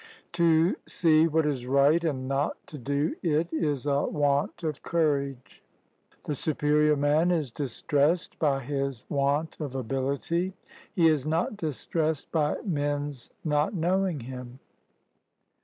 To 0.31 0.75
see 0.87 1.27
what 1.27 1.45
is 1.45 1.67
right 1.67 2.03
and 2.03 2.27
not 2.27 2.57
to 2.65 2.79
do 2.79 3.15
it 3.21 3.53
is 3.53 3.85
a 3.85 4.01
want 4.01 4.63
of 4.63 4.81
courage. 4.81 5.61
The 6.23 6.33
superior 6.33 6.95
man 6.95 7.29
is 7.29 7.51
distressed 7.51 8.39
by 8.39 8.61
his 8.61 9.05
want 9.09 9.59
of 9.61 9.75
ability; 9.75 10.53
he 10.95 11.07
is 11.07 11.27
not 11.27 11.55
distressed 11.55 12.31
by 12.31 12.55
men's 12.65 13.29
not 13.43 13.75
knowing 13.75 14.21
him. 14.21 14.57